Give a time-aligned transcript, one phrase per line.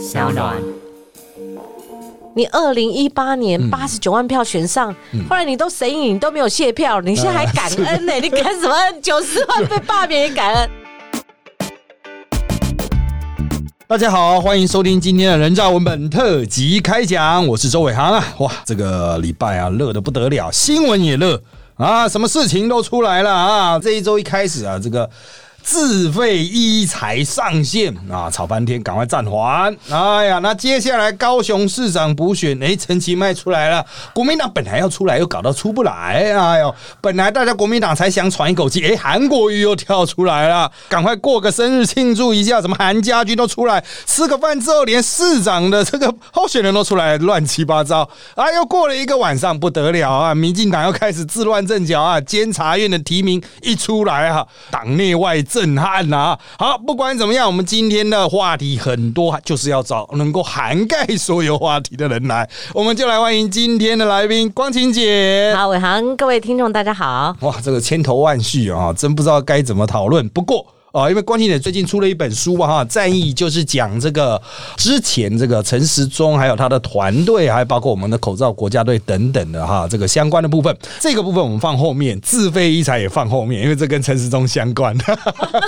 [0.00, 0.56] 小暖。
[2.34, 4.94] 你二零一八年八十九万票选上，
[5.28, 8.14] 后来你都神隐，你都没有卸票，你现在还感恩呢？
[8.14, 9.02] 你感什么恩？
[9.02, 10.70] 九十万被罢免也感恩？
[13.86, 18.24] 大家好，欢迎收听今天的人造文本特辑开讲，我是周伟航啊！
[18.38, 21.42] 哇，这个礼拜啊，热的不得了，新闻也热
[21.76, 23.78] 啊，什么事情都出来了啊！
[23.78, 25.10] 这一周一开始啊，这个。
[25.62, 29.74] 自费医材上线啊，吵半天，赶快暂缓。
[29.90, 33.84] 哎呀，那接下来高雄市长补选，哎，陈其迈出来了。
[34.14, 36.32] 国民党本来要出来，又搞到出不来。
[36.32, 42.60] 哎呦，本来大家国民党才想喘一口气，哎，韩国瑜又跳出来了，赶快过个生日庆祝一下。
[42.60, 48.08] 什么韩家军都出来吃个饭之后，连市长的这个候选人都出来，乱七八糟。
[48.34, 50.34] 啊，又过了一个晚上，不得了啊！
[50.34, 52.20] 民进党又开始自乱阵脚啊！
[52.20, 55.40] 监察院的提名一出来哈，党内外。
[55.50, 56.38] 震撼呐！
[56.56, 62.48] 好，不管怎么样，我们今天的话题很多，就是要找能够涵盖所有话题的人来。
[62.72, 65.52] 我们就来欢迎今天的来宾，光晴姐。
[65.56, 67.36] 好，伟航，各位听众，大家好。
[67.40, 70.28] 哇，这个千头万绪啊，真不知道该怎么讨论。
[70.28, 70.64] 不过。
[70.92, 74.40] 啊，因为关庆姐最近出了一本书嘛，哈，战役就是讲这个
[74.76, 84.96] 之前这个陈时中还有他的团队，还包括我们的口罩国家队等等的哈，这个相关的部分，这个部分我们放后面，自费医材也放后面，因为这跟陈时中相关。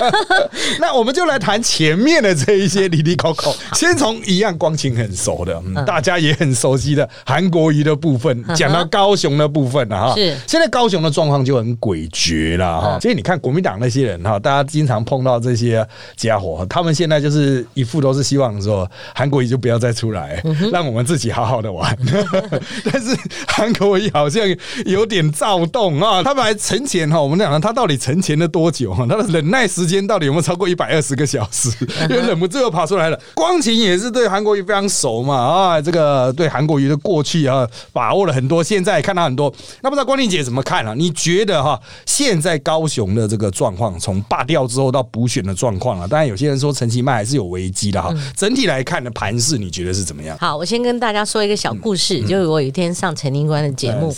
[0.80, 10.14] 那我们就来谈前面的这一些里里口口，先从一样光晴很熟的，大家也很熟悉的韩国瑜的部分，讲到高雄的部分了哈。
[10.16, 12.98] 是，现在高雄的状况就很诡谲了哈。
[12.98, 15.00] 所以你看国民党那些人哈，大家经常。
[15.12, 21.94] 碰到这些家伙，他们现在就是一副都是希望说韩国瑜就不要再出来，让我们自己好好的玩。
[22.90, 23.14] 但是
[23.46, 24.42] 韩国瑜好像
[24.86, 27.20] 有点躁动啊，他们还沉潜哈。
[27.20, 29.04] 我们讲他到底沉潜了多久哈？
[29.06, 31.68] 他的忍耐时间到底有没有超过一百二十个小时？
[32.08, 33.20] 因为忍不住又跑出来了。
[33.34, 39.52] 光晴也是对韩国瑜非常熟嘛啊，这个对韩国瑜的过去啊把握了很多，现在看到很多。
[39.82, 40.94] 那不知道光晴姐怎么看啊？
[40.96, 48.14] 你觉得哈现在高雄的这个状况从罢掉之后到补选的状况了，当然有些人说陈其迈还是有危机的哈。
[48.36, 50.36] 整体来看的盘势，你觉得是怎么样？
[50.38, 54.14] 好，我先跟大家说一个小故事，就是我有一天上陈林官的节目，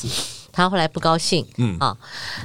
[0.53, 1.77] 他后来不高兴，嗯。
[1.79, 1.97] 啊，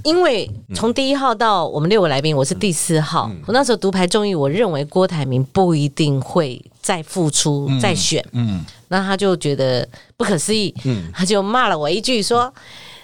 [0.03, 12.53] 因为从第一号到我们六个来宾，我是第四号，我那时候独排众议，我认为郭台铭不一定会再复出再选，嗯，那他就觉得不可思议，嗯，他就骂了我一句说。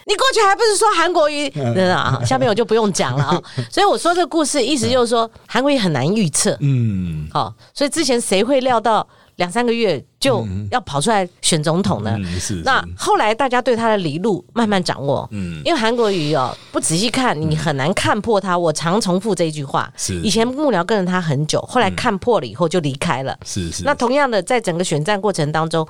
[0.08, 1.50] 你过去还不是说韩国瑜？
[1.50, 3.42] 真的啊，下面我就不用讲了啊。
[3.72, 6.56] 所以我说这个故事，意思就是说韩国瑜很难预测。
[6.62, 9.08] 嗯，好，所以之前谁会料到
[9.38, 10.04] 两三个月？
[10.26, 12.18] 就要跑出来选总统呢？
[12.64, 15.28] 那后来大家对他的理路慢慢掌握。
[15.32, 18.58] 嗯，因为韩国瑜哦，不仔细看你很难看破他。
[18.58, 19.92] 我常重复这一句话。
[19.96, 23.38] 是以前幕僚跟着他很久，后来看破了以后就离开了。
[23.46, 23.84] 是是。
[23.84, 25.88] 那同样的，在整个选战过程当中，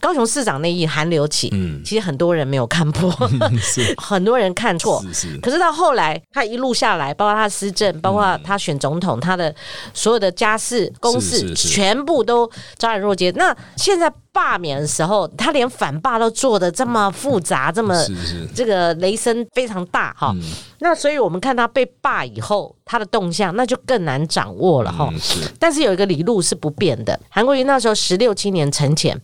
[0.00, 3.12] 高雄市长那一韩流起，嗯，其实很多人没有看破，
[3.60, 5.00] 是 很多人看错。
[5.02, 5.38] 是是。
[5.38, 9.54] 可是到后来，他一路下来，包括他的施政，包括他选总统，他的
[9.94, 13.30] 所有的家事公事，全部都昭然若揭。
[13.32, 17.94] 那现在罢免的时候，他连反罢都做的这么复杂，这么
[18.54, 20.34] 这个雷声非常大哈。
[20.80, 25.12] 那所以我们看他被罢以后，他的动向那就更难掌握了哈。
[25.58, 29.20] 但是有一个理路是不变的，韩国瑜那时候十六七年沉潜。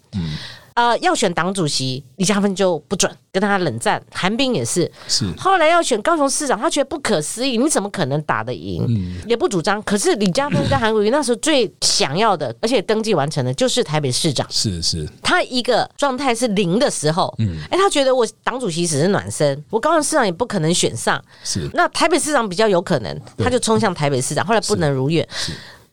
[0.75, 4.03] 呃，要选党主席，李嘉芬就不准跟他冷战。
[4.13, 9.21] 韩冰也是，是后来要选高雄市长，他觉得不可思议，你怎么可能打得赢？
[9.27, 9.83] 也不主张。
[9.83, 14.47] 可是李嘉芬跟韩国瑜那时候最想要的，而且登记完成的，就是台北市长。
[14.51, 21.23] 是是，他一个状态是零的时候，嗯，哎，他觉得我党主席只是暖身，我高雄市长也不可能选上。
[21.45, 25.27] 是，那台北市长比较有可能，他就冲向台北市长，后来不能如愿。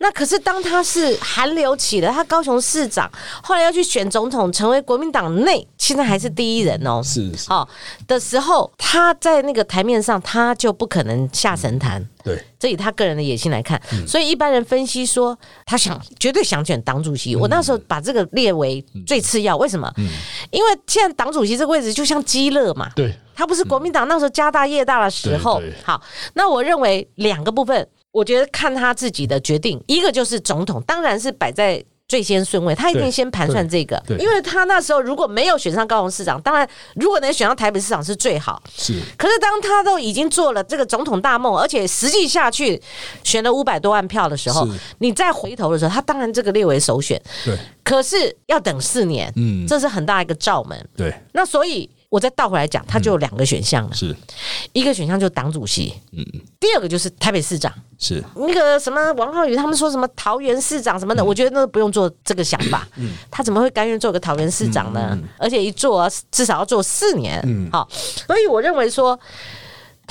[0.01, 3.11] 那可是当他是韩流起了，他高雄市长
[3.43, 7.67] 后来要去选总统，成为国民党内现在还是第一人哦，是是哦
[8.07, 12.03] 的时候，他在那个台面上他就不可能下神坛。
[12.23, 17.35] 对，这以他个人的野心来看，所以一般人分析说他想绝对想选党主席。
[17.35, 19.91] 我那时候把这个列为最次要，为什么？
[20.51, 25.61] 因为现在党主席这个位置就像鸡肋嘛，对，他不是国民党那时候家大业大的时候。
[25.83, 26.01] 好，
[26.35, 27.85] 那我认为两个部分。
[28.11, 38.59] 我觉得看他自己的决定，一个就是总统，当然是摆在最先顺位，他一定先盘算这个，因为他那时候如果没有选上高雄市长，当然如果能选上台北市长是最好。
[38.75, 42.81] 是，可是当他都已经做了这个总统大梦，而且实际下去
[43.23, 44.67] 选了五百多万票的时候，
[44.97, 47.21] 你再回头的时候，他当然这个列为首选。
[47.45, 50.89] 对，可是要等四年，嗯，这是很大一个罩门。
[50.97, 51.87] 对，那所以。
[52.09, 54.15] 我再倒回来讲，他就有两个选项了，是
[54.73, 56.25] 一个选项就是党主席，嗯，
[56.59, 57.71] 第二个就是台北市长。
[57.97, 62.87] 是那个什么王浩宇他们说什么桃园市长什么的，我觉得那不用做这个想法。
[63.29, 65.17] 他怎么会甘愿做个桃园市长呢？
[65.37, 67.69] 而且一做至少要做四年。
[67.71, 69.19] 好，所以我认为说。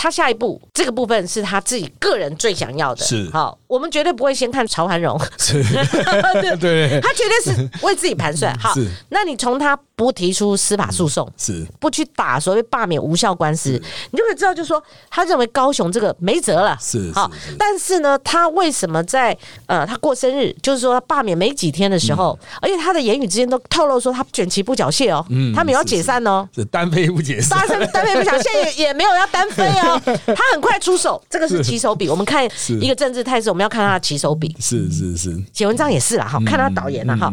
[0.01, 5.63] 他下一步这个部分是他自己个人最想要的，是好，我们绝对不会先看曹涵荣，是，
[6.59, 8.53] 对，他绝对是为自己盘算。
[8.59, 8.73] 好，
[9.11, 11.67] 那你从他不提出司法诉讼，是。
[11.79, 13.71] 不去打所谓罢免无效官司，
[14.11, 19.37] 你就可以知道，就是说他认为高雄这个没辙了，是好，但是呢，他为什么在
[19.67, 25.23] 呃他过生日，就是说罢免没几天的时候，而且他的言语之间都透露说他卷旗不缴械哦，
[25.55, 27.59] 他们要解散哦，是单飞不解散，
[27.93, 30.01] 单飞不缴械也也没有要单飞哦。
[30.35, 32.09] 他很快出手，这个是起手笔。
[32.09, 32.49] 我们看
[32.81, 34.55] 一个政治态势，我们要看他的起手笔。
[34.61, 37.33] 是是是，写文章也是啦，哈，看他导演啦哈。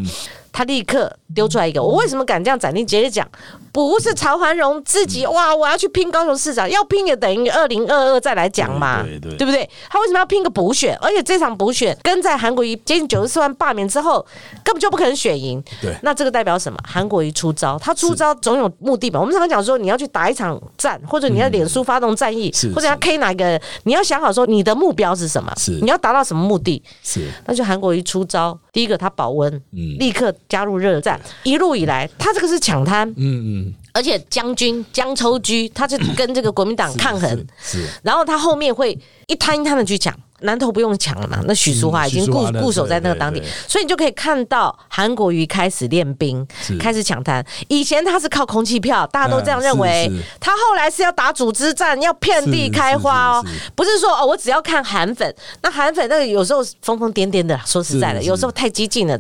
[0.55, 3.27] 他立刻丢出来一个，我为什么敢这样斩钉截铁讲？
[3.73, 9.03] 不是曹环荣自己哇，我要去拼高雄市长，要拼也等于二零二二再来讲嘛，
[9.37, 9.69] 对不对？
[9.89, 10.97] 他为什么要拼个补选？
[11.01, 14.25] 而且这场补选跟在韩国瑜接近九十四万罢免之后，
[14.63, 15.61] 根本就不可能选赢。
[15.81, 16.79] 对，那这个代表什么？
[16.87, 19.19] 韩国瑜出招，他出招总有目的吧？
[19.19, 25.51] 我们常常讲说，你要去打一场战，或者你要脸书发动战役，或者要 K 哪个，你要想好说你的目标是什么？
[25.57, 26.81] 是你要达到什么目的？
[27.03, 31.19] 是那就韩国瑜出招，第一个他保温，嗯，立刻加入热战。
[31.43, 33.73] 一路以来，他这个是抢滩，嗯嗯。
[33.95, 38.91] 而且将军江抽居，他是跟这个国民党抗衡，是，然后他后面会
[39.27, 46.45] 一摊一摊的去抢，南投不用抢了嘛，那许淑华已经固固守在那个当地，所以你就可以看到韩国瑜开始练兵，
[46.77, 47.41] 开始抢滩。
[47.69, 50.11] 以前他是靠空气票，大家都这样认为，
[50.41, 53.45] 他后来是要打组织战，要遍地开花哦，
[53.75, 59.17] 不是说哦，我只要看韩粉，那韩粉那个有时候疯疯癫癫的，说实在的，有时候太激进了，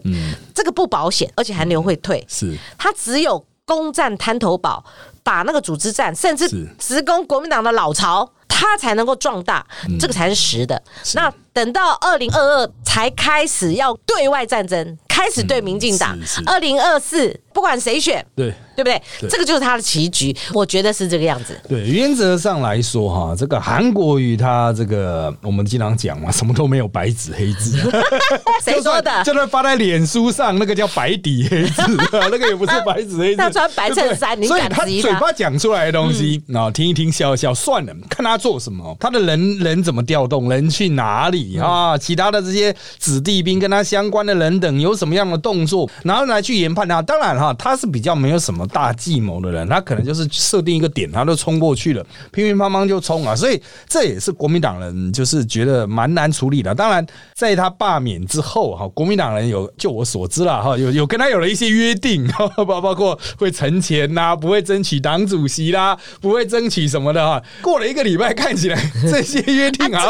[0.53, 3.41] 这个不保险，而且韩流会退，是，他只有。
[3.65, 4.83] 攻占滩头堡，
[5.23, 6.47] 把那个组织战，甚至
[6.77, 9.65] 直攻国民党的老巢，他才能够壮大，
[9.99, 10.81] 这个才是实的。
[11.15, 16.17] 那等到二零二二才开始要对外战争，开始对民进党。
[16.45, 18.53] 二零二四不管谁选，对。
[18.75, 19.01] 对不对？
[19.29, 21.57] 这个就是他的棋局，我觉得是这个样子。
[21.69, 27.77] 对，原则上来说，哈，这个韩国瑜他这个，我们经常讲嘛， 什么都没有白纸黑字。
[28.61, 29.23] 谁说的？
[29.23, 31.83] 就算发在脸书上，那个叫白底黑字，
[32.29, 33.37] 那个也不是白纸黑字。
[33.37, 41.97] 他穿白衬衫，你敢他嘴巴讲出来的东西，啊，听一听，笑一笑，算了，看他做什么，他的人人怎么调动，人去哪里啊？
[41.97, 47.01] 其他的这些子弟兵跟他相关的人等有什么样的动作，然后来去研判他。
[47.01, 48.65] 当然哈，他是比较没有什么。
[48.67, 53.35] 大计谋的人，他可能就是设定一个点，他就冲过去了，乒乒乓乓就冲啊！
[53.35, 56.73] 所以这也是国民党人就是觉得蛮难处理的。
[56.75, 62.27] 当然，在他罢免之后，哈，国民党人有就我所知啦，哈，有有跟他有了一些约定，
[62.57, 67.41] 包 包括会存钱呐，不会争取党主席啦，不会争取什么的哈。
[67.61, 70.05] 过了一个礼拜，看起来这些约定啊，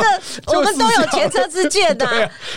[0.47, 2.07] 我们都有前车之鉴 的，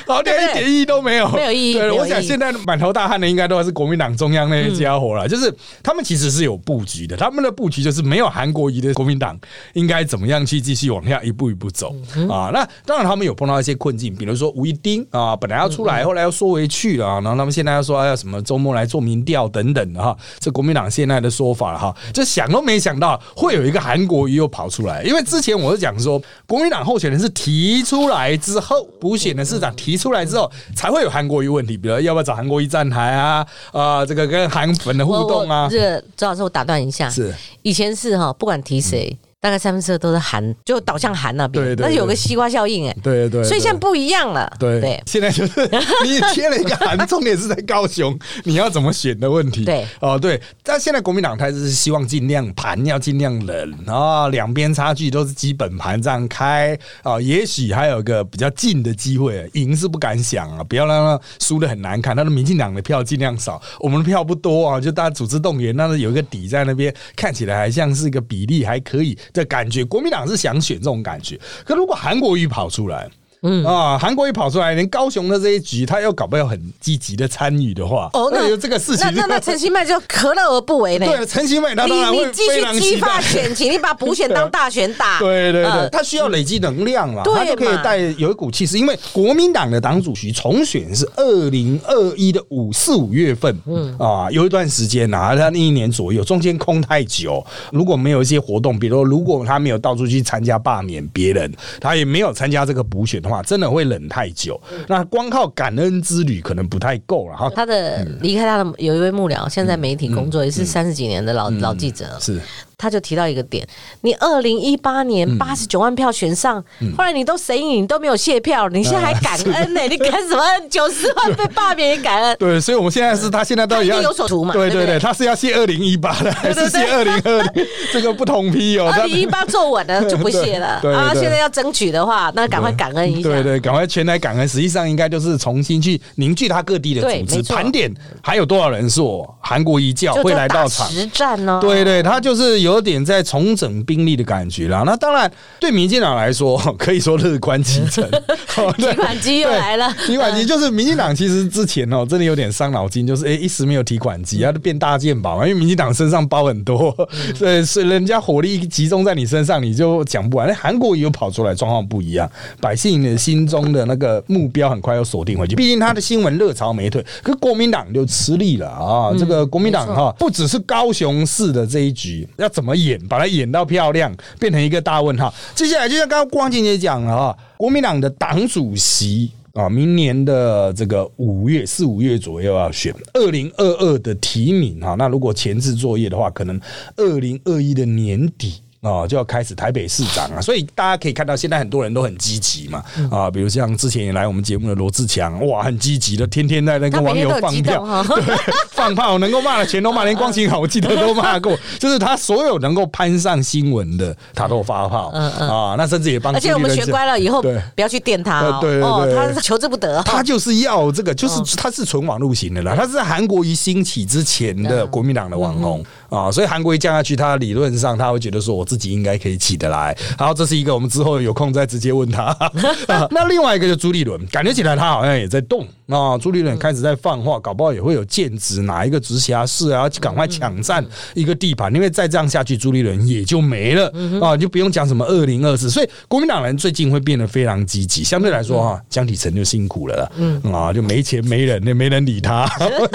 [0.07, 1.75] 好像一点意义都没有，没有意义。
[1.75, 5.53] 对，我想现在满头大汗的应该都还是国民党中央那些家伙了，就是。
[5.83, 9.39] 他们其实是有布局的，他们的布局就是没有韩国瑜的国民党
[9.73, 11.95] 应该怎么样去继续往下一步一步走
[12.29, 12.51] 啊？
[12.53, 35.69] 那当然他们有碰到一些困境，比如说吴一丁啊，本来要出来，后来又缩回去了，然后他们现在要说要什么周末来做民调等等的哈，这国民党现在的说法了哈，就想都没想到会有一个韩国瑜又跑出来，因为之前我是讲说国民党候选人是提出来之后，补选的市长提出来之后才会有韩国瑜问题，比如要不要找韩国一站台啊啊，这个跟韩粉的互动啊。
[35.71, 37.33] 这周老师，我打断一下，是
[37.63, 39.17] 以前是哈，不管提谁。
[39.41, 44.81] 大概三分之二都是韩，就导向韩那边，对对那有个西瓜效应哎，对对，所以现在不一样了，对。
[44.81, 45.61] 对，现在就是
[46.05, 49.87] 你贴了一个韩，重点是在高雄，你要怎么选的问题，对。
[50.01, 69.17] 哦对，但现在国民党态是希望尽量盘要尽量冷啊，两边差距都是基本盘这样开啊，也许还有个比较近的机会，赢是不敢想啊，不要让他输的很难看，他的民进党的票尽量少，我们的票不多啊，就大家组织动员，但是有一个底在那边，看起来还像是一个比例还可以。
[69.33, 73.09] 的感觉，国民党是想选这种感觉，可如果韩国瑜跑出来。
[73.43, 81.07] 嗯啊，韩国一跑出来，连高雄的这一局，他又搞不要很积极的参与的话，哦，那有这个事情，那那陈其迈就何乐而不为呢？
[81.07, 88.77] 对，陈其迈他当然会继续激发选情，你把补选当大选 打，对对对，他需要累积能量嘛，他就可以带有一股气势。
[88.77, 103.23] 因为国民党的党主席重选是二零二一的五四五月份，嗯啊，有一段时间啊，他那一年左右，中间空太久，如果没有一些活动，比如如果他没有到处去参加罢免别人，他也没有参加这个补选。
[103.29, 107.51] 话真的会冷太久，那光靠感恩之旅可能不太够了哈。
[107.55, 112.41] 他的离开他的有一位幕僚，现在媒体工作也是三十几年的老老记者，是
[112.81, 113.67] 他就提到一个点：
[114.03, 116.63] 你二零一八年八十九万票选上，
[116.97, 119.81] 后来你都神隐，你都没有卸票，你现在还感恩呢？
[119.91, 120.71] 你感什么恩？
[120.71, 122.37] 九十万被罢免也感恩？
[122.39, 124.55] 对，所以我们现在是他现在到底要有所图嘛？
[124.55, 127.67] 对对对，他是要卸二零一八的，还是卸二零二零？
[127.93, 128.89] 这个不同批哦。
[128.95, 131.11] 二零一八坐稳了就不卸了 啊！
[131.13, 133.29] 现在要争取的话，那赶快感恩一下。
[133.29, 134.47] 对对，赶快前来感恩。
[134.47, 137.93] 实际上应该就是重新去凝聚他各地的组织，盘点
[138.23, 141.59] 还有多少人是我韩国一教会来到场实战呢？
[141.61, 144.83] 对对，他就是有点在重整兵力的感觉啦。
[144.85, 148.09] 那当然，对民进党来说， 可以说乐观其成。
[148.77, 155.47] 提款机又来了，提款机就是民进党其实之前哦，真的有点伤脑筋，就是哎一时没有提款机，要变大件宝嘛。
[155.47, 156.95] 因为民进党身上包很多，
[157.39, 160.49] 对，所以人家火力集中在你身上，你就讲不完。
[160.49, 162.29] 那韩国也有跑出来，状况不一样，
[162.61, 165.55] 百姓的心中的那个目标很快又锁定回去。
[165.55, 169.15] 毕竟他的新闻热潮没退，可国民党就吃力了啊。
[169.17, 175.33] 这个国民党哈，不只是高雄市的这一局要怎么演，把它演到漂亮，变成一个大问号。
[175.55, 186.61] 接下来就像刚刚光景姐讲了哈，国民党的党主席啊，明年的这个五月四五月左右要选，二零二二的提名哈，那如果前置作业的话，可能
[186.97, 188.61] 二零二一的年底。
[188.81, 192.83] 啊，就要开始台北市长啊，所以大家可以看到，现在很多人都很积极嘛。
[193.11, 197.85] 啊，比如像之前也来我们节目的罗志强，哇，很积极的，天天在那跟网友放票，
[198.71, 201.59] 放炮，能够骂的全都骂，连光晴好，我记得都骂过。
[201.79, 205.11] 就是他所有能够攀上新闻的，他都发炮。
[205.13, 206.33] 嗯嗯啊，那甚至也帮。
[206.33, 208.61] 而且我们学乖了以后，不要去电他。
[208.61, 210.01] 对对对，他求之不得。
[210.05, 212.77] 他就是要这个，就是他是纯网路型的啦。
[212.77, 218.69] 他是韩国瑜兴起之前的国民党的网红啊，所以韩国一降下去，他理论上他会觉得说我。
[218.69, 219.97] 自己应该可以起得来。
[220.19, 222.37] 好，这是一个我们之后有空再直接问他。
[223.11, 226.19] 那另外一个就朱立伦，感觉起来他好像也在动啊。
[226.19, 230.85] 朱立伦开始在放话，搞不好也会有建职哪一个直辖市啊，赶快抢占
[231.15, 235.71] 一个地盘，因为再这样下去，朱立伦也就没了啊，就不用讲什么二零二四。
[235.71, 238.05] 所以国民党人最近会变得非常积极。
[238.05, 242.47] 相对来说哈，江启臣就辛苦了，嗯啊，就没钱没人，也没人理他，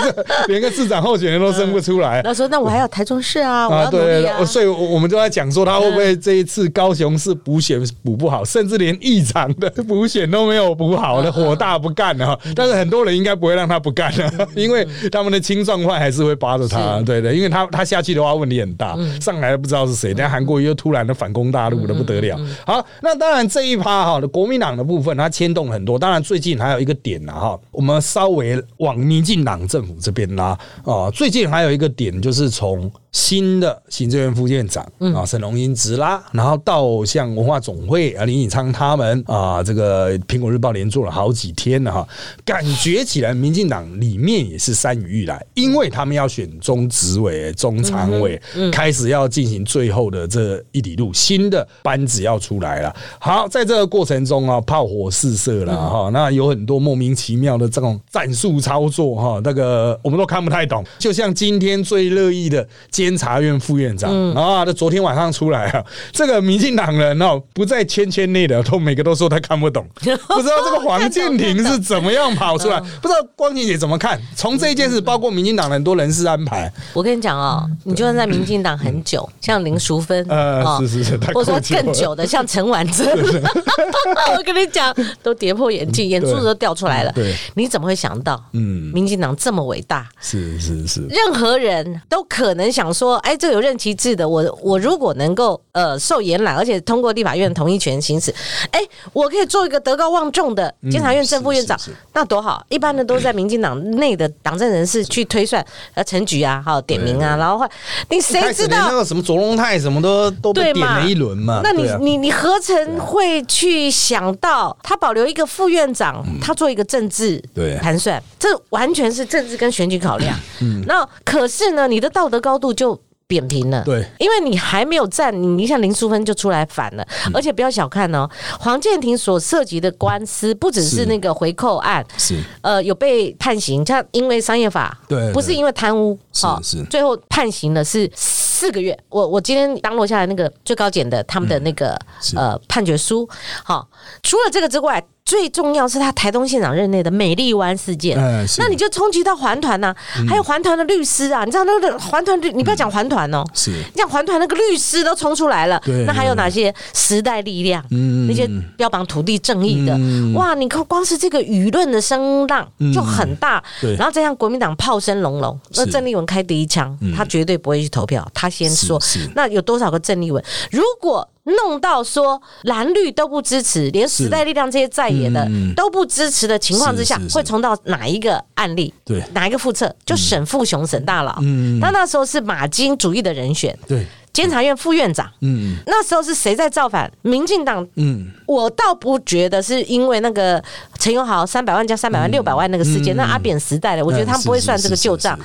[0.47, 2.21] 连个市长候选人都生不出来。
[2.21, 5.63] 他说：“那我还有台中市啊，我要努力啊。”所以我们就在讲说。
[5.73, 12.37] 他会不会这一次高雄市补选补不好，甚至连议长的补选都没有补好的， 火大不干了？
[12.53, 22.37] 但是很多人应该不会让他不干了， 因为他们的青壮派还是会扒着他，对的，因为他他下去的话问题很大，上来了不知道是谁，但韩国又突然的反攻大陆的不得了。
[22.65, 25.97] 好，那当然这一趴哈国民党的部分，它牵动很多。
[25.97, 32.91] 当然最近还有一个点呢哈，我们稍微往民进党政府这边拉啊，最近还有一个点就是从。
[33.11, 34.83] 新的行政院副院长
[35.15, 42.07] 啊，沈荣英直拉，然后到像文化总会啊，林以昌他们啊，这个苹果日报连做了好几天了哈，
[42.43, 52.95] 感觉起来民进党里面也是山雨欲来，因为他们要选中执委、中常委，开始要进行最后的这一里路，新的班子要出来了。
[53.19, 60.83] 好，在这个过程中啊，炮火四射了哈，那有很多莫名其妙的这种战术操作哈，那个我们都看不太懂。
[60.97, 62.67] 就像今天最乐意的。
[62.91, 64.33] 监察院副院长。
[64.33, 70.01] 啊，他昨天晚上出来啊， 这个民进党人哦，不在圈圈内的，都每个都说他看不懂， 不
[70.41, 74.19] 知道这个黄建庭是怎么样跑出来， 不知道光晴姐怎么看？
[74.35, 87.11] 从这一件事，包括民进党很多人事安排，我跟你讲哦，你就算在民进党很久，像林淑芬，呃，是是是，或者说更久的，像陈婉珍，我跟你讲，都跌破眼镜，眼珠子都掉出来了。
[87.13, 90.07] 对，你怎么会想到，嗯，民进党这么伟大？
[90.19, 92.93] 是是是，任何人都可能想。
[92.93, 98.31] 说，哎，这有任期制的，我我如果能够呃受延揽，而且通过立法院同意权行使，
[98.69, 98.79] 哎，
[99.13, 101.75] 我可以做一个德高望重的监察院正副院长，
[102.13, 102.63] 那多好！
[102.69, 105.65] 一般的都在民进党内的党政人士去推算，
[105.95, 107.65] 呃，陈局啊，还有点名啊，然后
[108.09, 111.61] 你谁知道那个什么卓荣泰什么都都被点了一轮嘛？
[111.63, 117.43] 那你你你何曾会去想到他保留一个副院长，他做一个政治
[117.81, 120.37] 盘算，这完全是政治跟选举考量。
[120.61, 122.97] 嗯，那可是呢，你的道德高度就。
[123.25, 128.29] 扁平了，对，因为你还没有站，你你像林淑芬就出来反了，而且不要小看哦，
[128.59, 131.05] 黄建庭所涉及的官司不只是。
[131.05, 132.43] 那个回扣案，是。
[132.61, 138.95] 呃有被判刑，像因为商业法，对，不是因为贪污，是是，最后判刑的是四个月。
[139.09, 141.97] 我我今天当落下来那个最高检的他们的那个
[142.35, 143.27] 呃判决书，
[143.63, 143.87] 好，
[144.21, 145.03] 除了这个之外。
[145.25, 149.95] 最重要是他台东县长任内的美丽湾事件，嗯那你就冲击到环团呐，
[150.27, 153.71] 还有环团的律师啊，你知道那个环团律，你不要讲环团哦，是。
[153.71, 157.83] 你讲环团那个律师都冲出来了对，那还有哪些时代力量？
[157.91, 160.33] 嗯那些标榜土地正义的，嗯。
[160.33, 160.53] 哇！
[160.53, 163.95] 你看光是这个舆论的声浪就很大，对。
[163.95, 169.01] 然后再像国民党炮声隆隆，那是郑丽文开第一枪，他绝对不会去投票，他先说。
[169.35, 170.43] 那有多少个郑丽文？
[170.69, 175.73] 如果弄到说蓝绿都不支持，连时代力量这些在野的嗯。
[175.75, 178.93] 都不支持的情况之下会冲到哪一个案例？
[179.03, 179.21] 对。
[179.33, 179.93] 哪一个副测？
[180.05, 181.79] 就沈富雄沈大佬，嗯。
[181.81, 185.29] 他那时候是马金主义的人选，对，监察院副院长。
[185.41, 185.75] 嗯。
[185.85, 187.11] 那时候是谁在造反？
[187.23, 187.85] 民进党。
[187.95, 190.63] 嗯，我倒不觉得是因为那个
[190.97, 195.37] 陈永豪三百万加三百万六百万那个事件，那阿扁时代的，我觉得他们不会算这个旧账。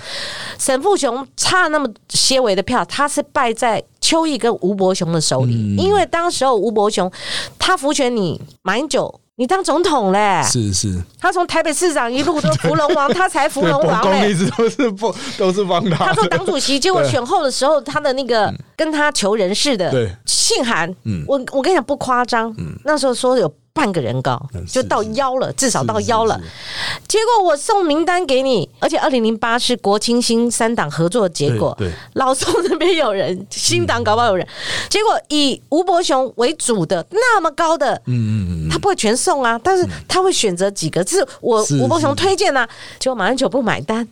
[0.59, 5.77] 沈富雄差那么些微的票，他是败在邱毅跟吴伯雄的手里，嗯。
[5.77, 7.11] 因为当时候吴伯雄
[7.59, 9.21] 他扶选你马英九。
[9.41, 10.43] 你当总统嘞？
[10.43, 14.33] 是是，他从台北市长一路都扶龙王，他才扶对，龙王 嘞。
[14.33, 14.35] 一。
[14.35, 20.11] 直都是不都是帮他，他做党主席，结果选后的时候，他的那个 跟他求人事的对。
[20.27, 22.75] 信函嗯，我我跟你讲不夸张，嗯。
[22.85, 23.49] 那时候说有
[23.79, 26.41] 半个人高嗯，就到腰了，至少到腰了。
[27.07, 31.79] 结果我送名单给你，而且二零零八是国青新三党合作的结果。
[32.15, 34.45] 老宋那边有人，新党搞不好有人，
[34.89, 37.95] 结果以吴伯雄为主的那么高的。
[38.07, 42.69] 嗯嗯嗯，他不会全送啊，但是他会选择几个，这是我是吴伯雄推荐啊，
[42.99, 44.07] 结果马英九不买单，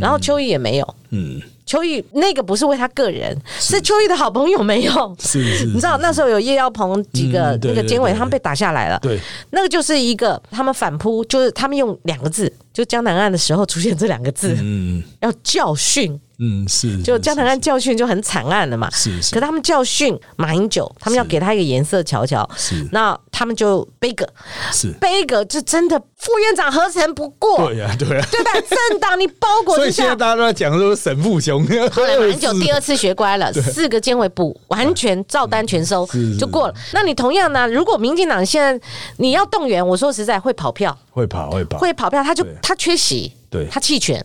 [0.00, 5.16] 然后邱毅也没有，嗯，邱玉那个不是为他个人，是秋玉的好朋友没有。
[5.18, 8.98] 是 是，你知道那时候有叶耀鹏几个嗯那个监委，他们被打下来了。
[9.00, 9.18] 对，
[9.50, 16.20] 那个就是一个他们反扑，就是他们用两个字，就江南岸的时候出现这两个字，嗯要教训。
[16.38, 18.90] 嗯是，就是江南岸教训就很惨案了嘛。
[18.90, 22.48] 是是可他们教训马英九，他们要给他一个颜色瞧瞧。
[22.56, 24.28] 是那他们就背个
[24.72, 27.68] 是，背个，这真的副院长何曾不过？
[27.68, 28.50] 对呀对呀，对吧？
[28.90, 30.14] 政党你包裹之下所以现在。
[30.14, 36.74] 大家都在讲说沈富雄，后来马英九第二次学乖了， 四个监委补完全照单全收就过了。
[36.92, 37.68] 那你同样呢？
[37.68, 38.86] 如果民进党现在
[39.18, 44.20] 你要动员，我说实在会跑票，会跑会跑，会跑票，他就对他缺席，对他弃权。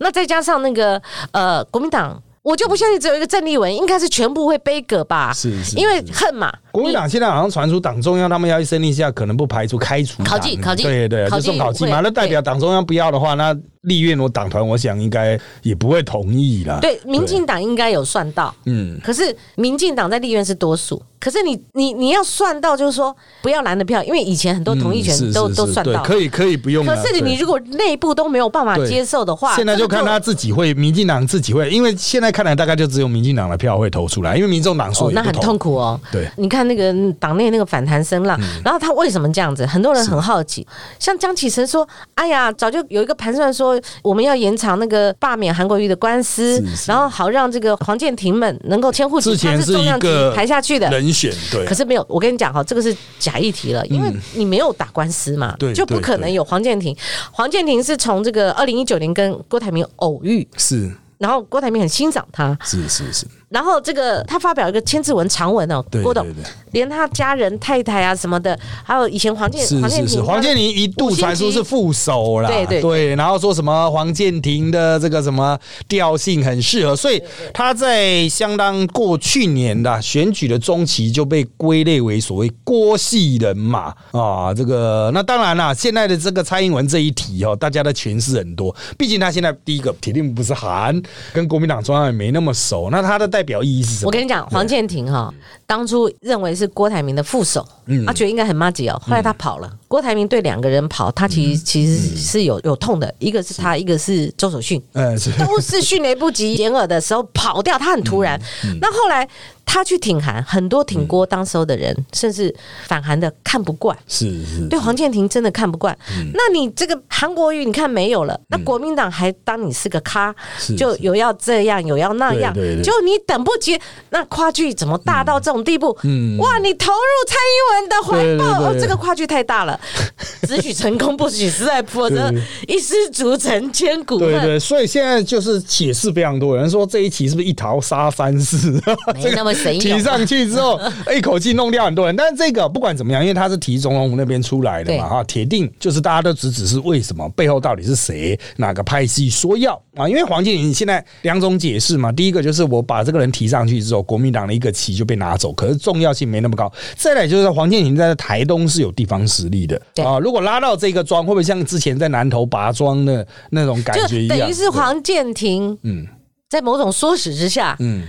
[0.00, 1.00] 那再加上那个
[1.32, 5.32] 呃国民党，我就不相信只有一个郑丽文，应该是全部会背葛吧？
[5.32, 6.52] 是是因为恨嘛。
[6.70, 12.00] 国民党现在好像传出党中央他们要一声令下，可能不排除开除党考绩考绩对对，就送考绩嘛。
[12.00, 16.78] 那代表党中央不要的话，那立院我党团我想应该也不会同意啦。
[16.80, 36.00] 对，民进党应该有算到，嗯，可是民进党在立院是多数，可是你你你要算到，就是说不要蓝的票，因为以前很多同意权都、都算到，可以可以不用可是你如果内部都没有办法接受的话，现在就看他自己会，民进党自己会，因为现在看来大概就只有民进党的票会投出来，因为民众党说哦，那很痛苦哦。
[36.12, 36.24] 对。
[36.26, 39.64] 嗯你看那个党内那个反弹声浪，然后他为什么这样子？
[39.64, 40.66] 很多人很好奇。
[40.98, 51.64] 像江启臣说：“哎呀，早就有一个盘算说，我们要延长那个罢免韩国瑜的官司然后好让这个黄建庭们能够迁户籍，他是重量级个排下去的。”人选，对。
[51.64, 56.96] 可，是没有，我跟你讲哈，这个是假议题了，因为你没有打官司嘛，对就不可能有黄建庭。
[57.30, 60.90] 黄建庭是从这个二零一九年跟郭台铭偶遇，是。
[61.16, 66.44] 然后郭台铭很欣赏他，是是是，然后这个他发表一个千字文长文哦，对郭董对对。
[66.72, 73.14] 连他家人太太啊什么的，还有以前黄建是是是，黄建庭，黄建庭一度传出是副手啦，对对对。
[73.14, 91.00] 然后说什么黄建庭的这个什么调性很适合，所以他在相当过去年的选举的中期就被归类为所谓郭系人马啊，这个那当然啦，现在的这个蔡英文这一题哦，大家的诠释很多，毕竟他现在第一个铁定不是韩，
[91.32, 94.08] 跟国民党中央也没那么熟，那他的代表意义是什么？
[94.08, 95.32] 我跟你讲，黄建庭哈，
[95.66, 98.04] 当初认为是郭台铭的副手，嗯。
[98.06, 99.70] 他觉得应该很骂吉哦，后来他跑了。
[99.88, 101.64] 郭台铭对两个人跑，他其实嗯。
[101.64, 104.82] 其实是有有痛的，一个是他，一个是周守训。
[104.92, 105.30] 呃是。
[105.38, 108.40] 都是迅雷不及 掩耳的时候跑掉，他很突然。
[108.64, 109.26] 嗯那后来
[109.64, 112.54] 他去挺韩，很多挺郭当时候的人，甚至
[112.86, 113.96] 反韩的看不惯。
[114.06, 116.30] 是是对黄建庭真的看不惯，嗯。
[116.34, 125.96] 那你这个韩国瑜你看没有了，那国民党还当你是个咖，是就有要这样有要那样，就你等不及，那跨距怎么大到这种地步？
[126.02, 129.78] 嗯哇，你投入蔡英文的怀抱，哦，这个跨距太大了，
[130.46, 132.32] 只许成功不许失败，否则
[132.66, 134.30] 一失足成千古恨。
[134.30, 138.72] 对对，所以现在就是解释非常多，有人说这一期是不是一逃杀三世？
[139.14, 140.80] 没那么神勇提上去之后，
[141.16, 142.14] 一口气弄掉很多人。
[142.16, 156.72] 但是这个不管怎么样，因为他是提总统府那边出来的嘛，哈，铁定就是大家都只只是为什么背后到底是谁哪个派系说要啊，因为黄建林现在两种解释嘛，第一个就是我把这个人提上去之后，国民党的一个旗就被拿走，可是重要性没那么高。
[156.96, 164.38] 再来就是黄建林在台东是有地方实力的啊，如果拉到这个庄，会不会像之前在南投拔庄的那种感觉一样？
[164.38, 166.06] 等于是黄建庭，嗯，
[166.48, 168.02] 在某种唆使之下，嗯。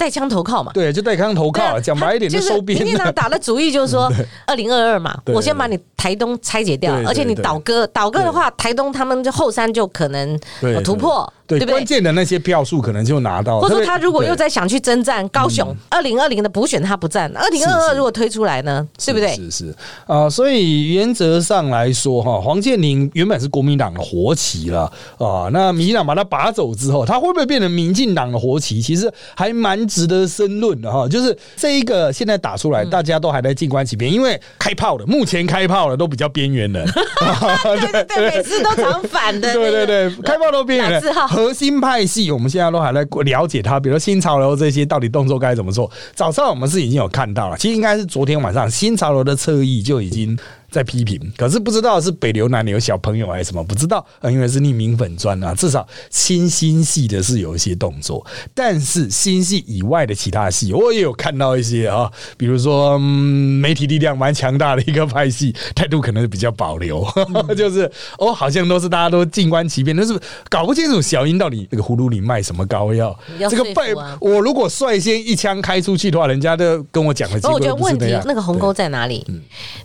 [0.00, 0.72] 带枪投靠嘛？
[0.72, 1.78] 对，就带枪投靠。
[1.78, 2.74] 讲白一点，就收兵。
[2.78, 4.10] 民进党打的主意就是说，
[4.46, 10.40] 二零二二嘛，我先把你台东拆解掉，而且你倒戈，倒戈的话，台东他们就后山就可能
[10.82, 11.30] 突破。
[11.58, 13.60] 对，关键的那些票数可能就拿到。
[13.60, 19.34] 或者说他如果又在想去征战高雄，二零二零的补选他不占，二零二二如果推出来呢，是不对？
[19.34, 19.74] 是是
[20.06, 28.80] 啊，所以原则上来说哈，黄建宁原本是国民党的活旗了啊，那民进党把他拔走之后，他会不会变成民进党的活旗？
[28.80, 31.08] 其实还蛮值得申论的哈。
[31.08, 36.86] 就是这一个现在打出来，大家都还在静观其变，因为开炮的目前开炮的都比较边缘人，
[37.92, 41.00] 对对， 每次都常反的，对对对，开炮都边缘人。
[41.40, 45.90] 核心派系，我们现在都还在了解它，比如新潮流这些到底动作该怎么做。
[46.14, 50.38] 早上我们是已经有看到了，其实应该是昨天晚上新潮流的侧翼就已经。
[50.70, 54.04] 在批评，可是不知道是北流南流小朋友还是什么，不知道。
[54.20, 67.06] 啊，因为是匿名粉砖啊，至少新新系的是有一些动作，但是新系以外的其他系，我也有看到一些啊，比如说媒体力量蛮强大的一个派系，态度可能是比较保留，
[67.56, 79.26] 就是哦，好像都是大家都静观其变，但是搞不清楚小英到底那个葫芦里卖什么膏药，这个被我如果率先一枪开出去的话，人家都跟我讲了，我觉得问题那个鸿沟在哪里？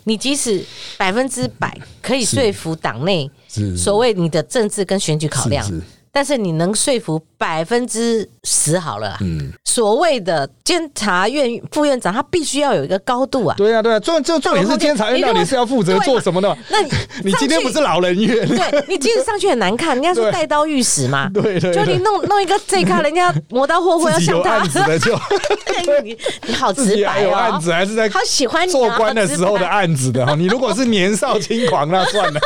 [0.04, 0.64] 你即使
[0.96, 3.30] 百分之百可以说服党内
[3.76, 5.82] 所谓你的政治跟选举考量，
[6.16, 9.18] 但是你能说服百分之十好了。
[9.20, 13.54] 嗯，所谓的监察院副院长，他必须要有一个高度啊。
[13.58, 16.56] 对啊，对啊，重重重点是监察院到底是要负责做什么的？
[16.70, 16.80] 那
[17.22, 18.48] 你今天不是老人院？
[18.48, 21.28] 对你今天上去很难看，人家说带刀御史嘛。
[21.34, 24.62] 对对，就你弄弄一个这咖，人家磨刀霍霍要向他。
[26.02, 30.34] 你你好直白哦，案子还是在好喜欢做官的时候的案子的哈。
[30.34, 32.40] 你如果是年少轻狂，那算了。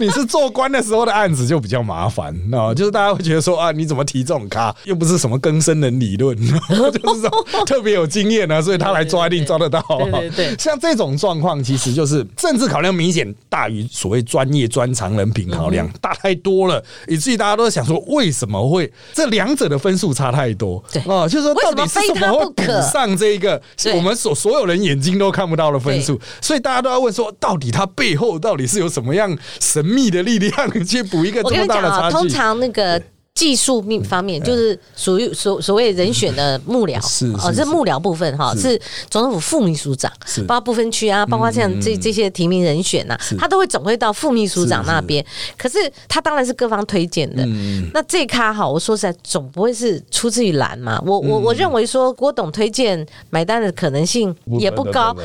[0.00, 4.74] 你是做官的时候的案子就比较麻烦啊， 就是大家会觉得说啊，你怎么提这种咖？
[4.84, 7.30] 又不是什么更生人理论， 就是说
[7.66, 9.84] 特别有经验呢，所以他来抓一定抓得到。
[10.10, 20.82] 对对，像这种状况，其实就是政治考量明显大于所谓专业专长人品考量大太多了，以至于大家都在想说，为什么会这两者的分数差太多？
[20.90, 23.60] 对啊，就是说到底是什么会补上这一个
[23.94, 26.18] 我们所所有人眼睛都看不到的分数？
[26.40, 29.89] 所以大家都要问说，到底他背后到底是有什么样神？
[29.90, 32.16] 密的力量去补一个这么大的差距。
[32.16, 33.02] 通常那个。
[33.34, 38.78] 技术面方面，就是属于所所谓人选的幕僚， 是哦，是幕僚部分哈，是。
[39.08, 40.12] 总统府副秘书长，
[40.46, 45.24] 包括不分区啊，包括像这这些提名人选呐，他都会总会到副秘书长那边。
[45.56, 47.46] 可是他当然是各方推荐的。
[47.94, 51.02] 那这咖哈，我说实在，总不会是出自于蓝嘛？
[51.06, 55.16] 我我我认为说郭董推荐买单的可能性也不高。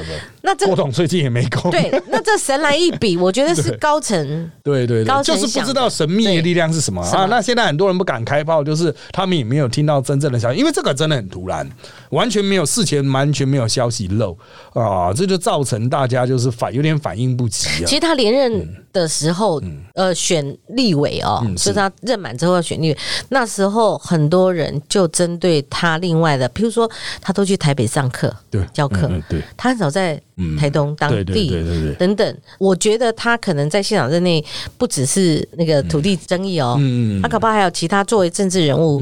[0.41, 1.69] 那这郭董最近也没空。
[1.71, 4.49] 对，那这神来一笔，我觉得是 高层。
[4.63, 7.01] 对对对，就是不知道神秘的力量是什么？
[7.01, 7.25] 啊？
[7.25, 8.05] 那现在很多人不。
[8.05, 11.67] 敢开炮，就是他们也没有听到真正的消息，因为这个真的很突然，
[12.11, 14.37] 完全没有事前完全没有消息漏
[14.73, 17.87] 啊，这就造成大家就是反有点反应不及啊。
[17.87, 19.61] 其实他连任的时候，
[19.93, 22.97] 呃，选立委哦，所以他任满之后要选立委，
[23.29, 30.19] 那时候很多人就针对他另外的，譬如说他都去台北上课，对，教课，对，他很少在
[30.57, 31.51] 台东当地
[31.99, 32.37] 等等。
[32.59, 34.43] 我觉得他可能在现场任内
[34.77, 36.79] 不只是那个土地争议哦，
[37.21, 38.05] 他恐怕还有其他。
[38.05, 39.01] 作为政治人物，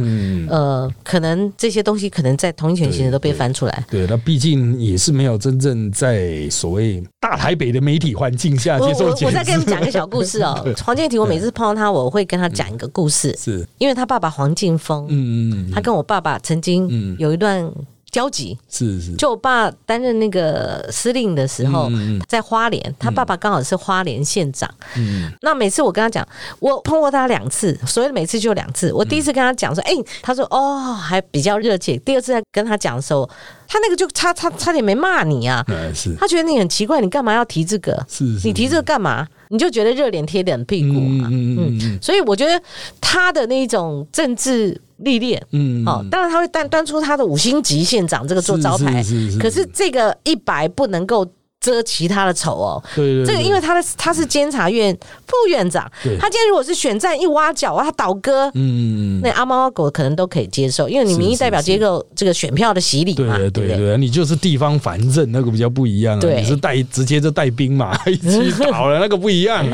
[0.49, 3.85] 呃，可能这些东西可能在同一权行的都被翻出来。
[3.91, 9.07] 对，那毕竟也是没有真正在所谓大台北的媒体环境下接受。
[9.25, 10.63] 我再跟你讲一个小故事哦。
[10.85, 17.71] 黄建庭，我每次碰到他，我会跟他讲一个故事，是因为他爸爸黄劲峰，嗯嗯，他跟我爸爸曾经有一段。
[18.13, 21.89] 交集是是，就我爸担任那个司令的时候，
[22.27, 24.71] 在花莲，他爸爸刚好是花莲县长。
[24.95, 26.25] 嗯，那每次我跟他讲，
[26.59, 28.93] 我碰过他两次，所以每次就两次。
[28.93, 31.97] 我第一次跟他讲说，哎，他说哦，还比较热切。
[31.97, 33.27] 第二次在跟他讲的时候，
[33.67, 38.05] 他那个就差差差点没骂你啊，是，他觉得你很奇怪，你干嘛要提这个？
[38.07, 39.27] 是，你提这个干嘛？
[39.49, 42.59] 你就觉得热脸贴冷屁股嘛，嗯嗯，所以我觉得
[42.99, 49.03] 他的那种政治历练，嗯，好，当然他会端端出他的五星级县长这个做招牌，
[49.39, 51.25] 可是这个一百不能够
[51.63, 52.83] 遮其他的丑哦。
[52.93, 54.95] 对对，这个因为他的他是监察院
[55.25, 69.65] 副院长，他今天如果是选战一挖角啊，他倒戈，嗯嗯，那阿猫阿狗可能都可以接受，因为你民意代表接受这个选票的洗礼嘛，对对对，你就是地方反正那个比较不一样啊，你是带直接就带兵嘛 一起搞了，那个不一样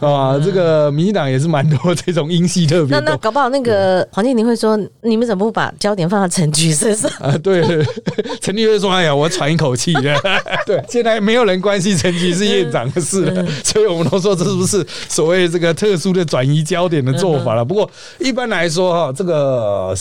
[0.00, 2.98] 啊，这个民进党也是蛮多这种英系特别。
[2.98, 7.10] 那那搞不好那个黄建宁会说，你们怎么不把焦点放到陈局身上？
[7.20, 7.36] 啊？
[7.38, 7.62] 对，
[8.40, 10.14] 陈局会说，哎呀，我喘一口气的，
[10.66, 17.64] 对，现在没有人关心陈局是 院长的事了，所以我们都说这是不是所谓这个特殊的转移焦点的做法了？
[17.64, 19.94] 不过一般来说哈，这个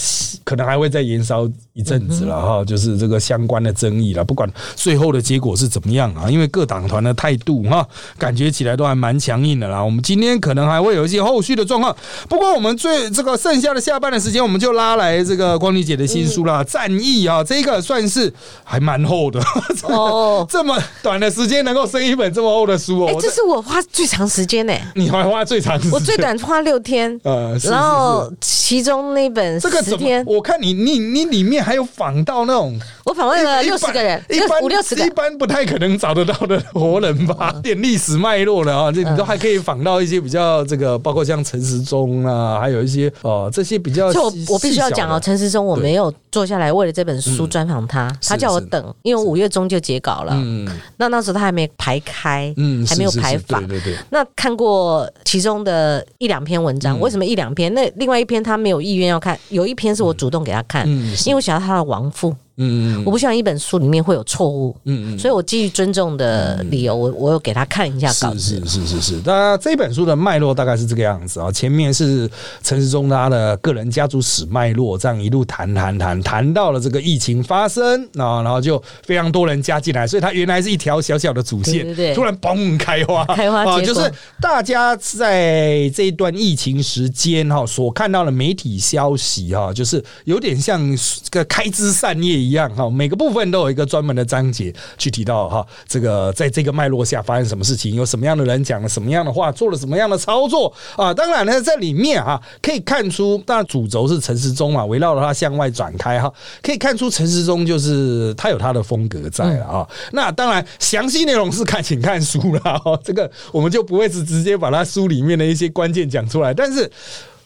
[0.44, 4.24] 可能还会再延烧一阵子了哈，就是这个相关的争议了。
[4.24, 7.86] 不管最后的结果是怎么样啊，因为各党团的态度哈，
[8.18, 9.84] 感觉起来都还蛮强硬的啦。
[9.84, 11.94] 我们今天可能还会有一些后续的状况。
[12.30, 18.34] 不过我们最这个剩下的下半的时间，我们就拉来这个光女姐的新书啦，《战役》啊，这个算是
[18.64, 19.44] 还蛮厚的
[19.90, 24.74] 哦， 这么短的时间能够生一本这么厚的书哦，这是我花最长时间呢。
[24.96, 25.92] 你还花最长时间？
[25.92, 37.54] 我最短花六天， 呃，然后其中那本这个十天，我看你你你里面还有访到那种，我访问了六十个人，一般五六十个，一般不太可能找得到的活人吧？
[37.64, 44.14] 点历史脉络的啊，这你都还可以访到一些比较这个，包括像陈时中啊，还有一些哦这些比较。
[44.14, 50.34] 就我必须要讲哦，陈时中我没有坐下来为了这本书专访他，他叫我等，因为五月中就截稿了。
[50.36, 53.66] 嗯，那那时候他还没排开，嗯，还没有排访。
[53.68, 53.98] 对对对。
[54.12, 57.74] 那看过其中的一两篇文章，为什么一两篇？
[57.74, 60.88] 那另外一篇他没有意愿要看，有一篇是我主动给他看，
[61.26, 62.36] 因为我想要他的亡父。
[62.58, 69.22] 嗯嗯，我不希望一本书里面会有错误，嗯嗯，所以我基于尊重的理由，我我有给他看一下稿子，是是是是是。
[69.26, 72.30] 那这本书的脉络大概是这个样子啊，前面是
[72.64, 90.82] 陈世忠他的个人家族史脉络，这样一路谈谈谈谈到了这个疫情发生啊，然后就非常多人加进来，所以他原来是一条小小的主线，对对，突然嘣开花，开花啊，就是大家在这一段疫情时间哈所看到的媒体消息哈，就是有点像
[91.30, 92.45] 个开枝散叶。
[92.46, 101.14] 一样哈，每个部分都有一个专门的章节去提到哈，这个在这个脉络下发生什么事情，有什么样的人讲了什么样的话，做了什么样的操作啊？
[101.14, 106.32] 当然呢，在里面哈可以看出，当然主轴是陈时中嘛，围绕着他向外展开哈，
[106.62, 109.88] 可以看出陈时中就是他有他的风格在了啊。
[110.12, 116.92] 那当然，详细内容是看 请看书了，这个我们就不会是直接把他书里面的一些关键讲出来，但是。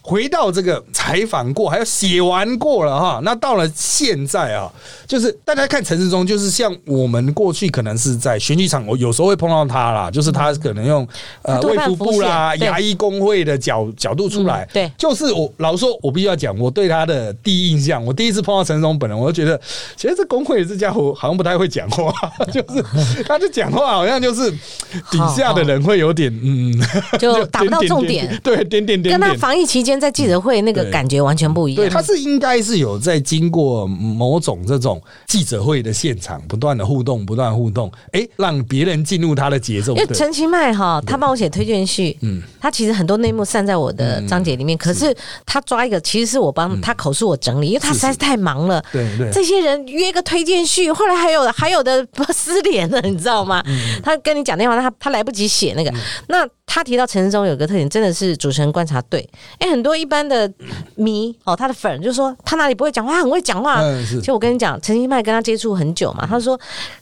[0.10, 4.68] 回到这个采访过，还有写完过了哈，那到了现在啊，
[5.06, 11.08] 就是大家看陈世忠，就是像我们过去可能是在选举场，我有时候会碰到他啦，就是他可能用
[11.44, 19.62] 呃卫福部啦、牙医工会的角角度出来，对，就是我老说，我必须要讲，我对他的第一印象，我第一次碰到陈世忠本人，我就觉得，
[19.96, 22.12] 其实这工会这家伙好像不太会讲话，
[22.52, 22.84] 就是
[23.28, 24.50] 他就讲话好像就是
[25.12, 26.74] 底下的人会有点嗯，
[27.20, 29.99] 就打不到重点， 对，点点点，跟他防疫期间。
[30.00, 31.84] 在记者会那个感觉完全不一样。
[31.84, 39.96] 对，他是应该是有在经过某种这种记者会的现场，不断的互动，不断互动，哎，让别人进入他的节奏。
[39.96, 48.84] 因为陈其迈哈，他帮我写推荐序，嗯，他其实很多内幕散在我的章节里面，可是他抓一个，其实是我帮他口述我整理，因为他实在是太忙了。
[48.92, 53.64] 对对，这些人约个推荐序，后来还有还有的失联了，你知道吗？
[54.04, 55.94] 他跟你讲电话，他他来不及写那个。
[56.28, 59.28] 那他提到陈世忠有个特点，真的是主持人观察对，
[59.58, 59.98] 哎，很多。
[59.98, 60.50] 一般的
[60.96, 63.82] 迷哦，他的粉就说他哪里不会讲话，很会讲话。
[64.06, 66.28] 其实我跟你讲，陈新麦跟他接触很久嘛。
[66.28, 66.58] 他说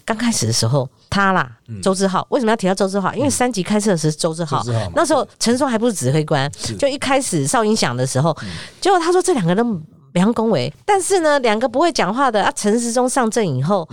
[0.06, 1.52] 刚开始的时候，他啦，
[1.84, 3.14] 周志浩为什么要提到周志浩？
[3.14, 4.64] 因为三级开设是周志浩，
[4.96, 6.50] 那时候陈松还不是指挥官，
[6.80, 8.36] 就一开始哨音响的时候，
[8.80, 13.88] 结果他说这两个人两恭维，但是呢，两个不会讲话的啊，陈时中上阵以后。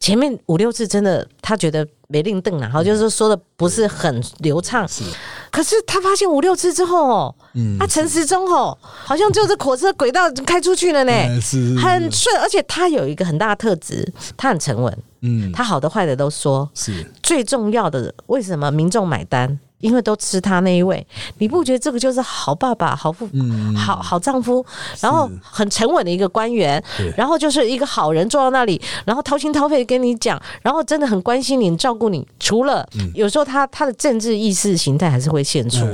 [0.00, 4.88] 前面五六次真的，他觉得没令邓然后就是说的不是很流畅。
[4.88, 5.04] 是，
[5.50, 19.58] 可是他发现五六次之后哦，嗯，他陈时中哦，好像就是火车轨道开出去了呢， 是，很顺，而且他有一个很大的特质，他很沉稳，嗯，他好的坏的都说，是，最重要的为什么民众买单？
[19.80, 21.06] 因为都吃他那一位，
[21.38, 23.28] 你不觉得这个就是好爸爸、好父、
[23.76, 24.64] 好好丈夫，
[25.00, 26.82] 然后很沉稳的一个官员，
[27.16, 32.26] 然后就是一个好人坐到那里，然后掏心掏肺跟你讲，然后真的很关心你、照顾你。
[32.40, 35.86] 除了有时候他他的政治意识形态还是会现出。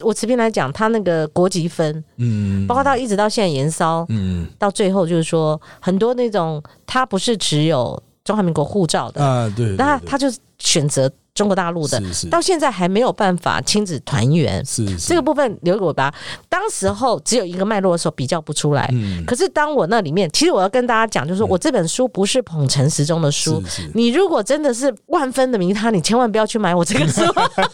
[0.00, 10.26] 我持平来讲，他那个国籍分，嗯，包括他一直到现在延烧，嗯，到最后就是说很多那种他不是持有中华民国护照的啊，对，那他就
[10.58, 11.08] 选择。
[11.38, 14.64] 中国大陆的是是，到现在还没有办法亲子团圆。
[14.66, 16.12] 是是这个部分留给我吧。
[16.48, 23.90] 当时候只有一个脉络的时候比较不出来，嗯可是当我那里面，其实我要跟大家讲，就是说我这本书不是捧陈时中的书是是。
[23.94, 27.22] 你如果真的是万分的迷他，你千万不要去买我这个书。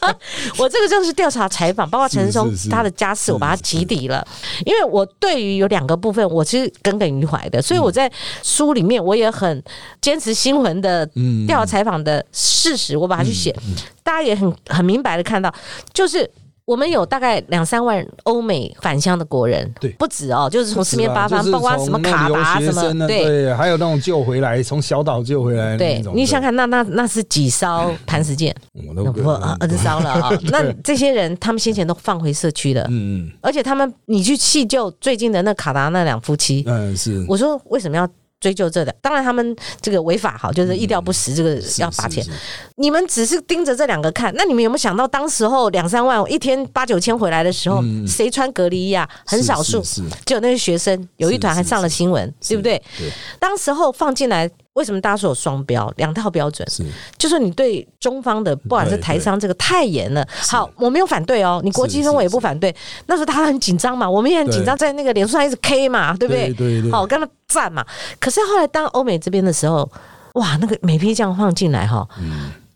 [0.58, 4.26] 我这个就是调查采访，包括陈时中是是是他的家事，我把它起底了。
[4.66, 8.10] 因为我对于有两个部分，我是耿耿于怀的，所以我在
[8.42, 9.62] 书里面我也很
[10.00, 13.53] 坚持新闻的嗯调查采访的事实，我把它去写，
[14.02, 15.52] 大家也很很明白的看到，
[15.92, 16.30] 就是。
[16.66, 26.02] 我们有大概两三万欧美返乡的国人，对不止哦，就是从四面八方，就是包括什么卡达什么，对对，还有那种救回来，从小岛救回来的对。
[26.14, 28.56] 你想看那那那是几艘磐石舰，
[28.88, 30.32] 我都不啊 N 艘了啊。
[30.50, 38.08] 那这些人他们先前都放回社区了，嗯而且他们你去细究最近的那卡达那两夫妻，嗯是我说为什么要？
[38.44, 42.22] 追究这的，当然他们这个违法好，就是意料不实，这个要罚钱。
[42.74, 49.08] 你们只是盯着这两个看，那你们有没有想到，当时候两三万一天八九千回来的时候，谁穿隔离衣啊？
[49.24, 49.82] 很少数，
[50.26, 52.62] 只有那些学生，有一团还上了新闻，对不？
[52.62, 52.82] 对。
[53.40, 56.68] 当时候放进来，为什么大家说有双标，两套标准？
[56.68, 56.84] 是
[57.16, 60.26] 就是你对中方的，不管是台商这个太严了。
[60.30, 62.74] 好，我没有反对哦，你国际生我也不反对。
[63.06, 66.52] 那时候他很紧张嘛，我们也很紧张，在那个脸书上一直 K 嘛，对不对？
[66.54, 67.84] 对对对好，我跟他赞嘛。
[68.18, 69.88] 可是后来当欧美这边的时候，
[70.34, 72.06] 哇，那个美批酱放进来哈，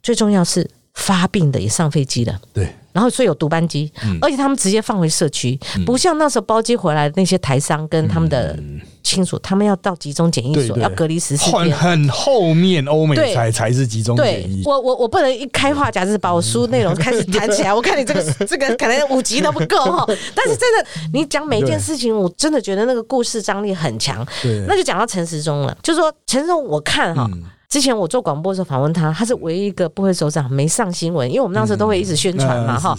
[0.03, 2.41] 最重要是发病的也上飞机了。
[2.53, 5.57] 对然后所以有读班机，嗯而且他们直接放回社区，
[5.87, 8.59] 不像那时候包机回来的那些台商跟他们的
[9.05, 11.77] 亲属，他们要到集中检疫所，要隔离十四很天。
[11.77, 14.63] 很后面欧美才才是集中对检疫。
[14.65, 20.05] 我我我不能一开话匣子把我书内容开始谈起来， 我看你这个这个可能五集都不够哈。
[20.35, 24.27] 但是真的，你讲每一件事情，我真的觉得那个故事张力很强。
[24.67, 27.31] 那就讲到陈时中了，就说陈时中，我看哈。
[27.68, 32.96] 之前我做广播的时候访问他，他是唯一一个不会首长没上新闻，因为我们当时都会一直宣传嘛，哈、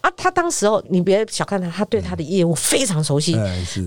[0.00, 3.36] 啊，他当时候你别小看他，他对他的业务非常熟悉，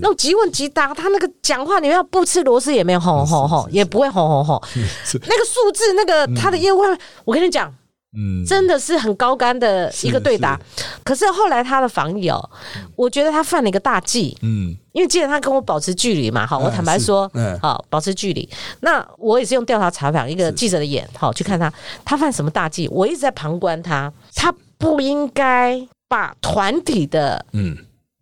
[0.00, 4.62] 那种即问即答，他那个讲话，你要不吃螺丝也没有吼吼吼，也不会吼吼吼，
[5.04, 6.78] 是那个数字，那个他的业务，
[7.26, 7.70] 我跟你讲，
[8.16, 8.44] 嗯。
[8.44, 10.58] 真的是很高干的一个对答。
[11.04, 12.50] 可是后来他的防疫哦，
[12.96, 14.76] 我觉得他犯了一个大忌，嗯。
[14.92, 18.46] 因为既然他跟我保持距离嘛，好，我嗯坦白说是嗯，好，保持距离。
[18.80, 21.72] 那我也是用调查采访一个记者的眼，好去看他，
[22.04, 22.86] 他犯什么大忌？
[22.88, 27.76] 我一直在旁观他，他不应该把团体的嗯。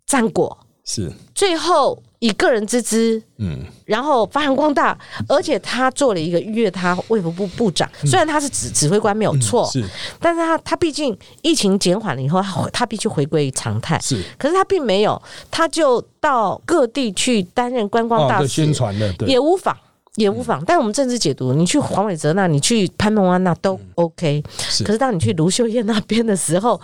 [0.06, 1.10] 战果是。
[1.34, 3.20] 最后以个人之资。
[3.38, 9.84] 嗯然后发扬光大，而且他做了一个逾越他卫福部部长，虽然他是指指挥官没有错，嗯是
[10.20, 13.98] 但是他他毕竟疫情减缓了以后，他回他必须回归常态。
[13.98, 19.76] 是可是他并没有，他就到各地去担任观光大使，宣传的对也无妨。
[20.16, 24.42] 也无妨，但我们政治解读，你去黄伟哲那，你去潘孟安那都 OK。
[24.44, 26.78] 嗯可是当你去卢秀燕那边的时候，